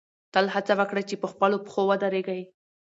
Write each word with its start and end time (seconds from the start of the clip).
تل 0.33 0.45
هڅه 0.55 0.73
وکړئ 0.79 1.03
چې 1.09 1.15
په 1.21 1.27
خپلو 1.31 1.57
پښو 1.65 1.81
ودرېږئ. 1.87 2.41